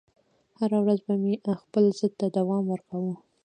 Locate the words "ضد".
1.99-2.13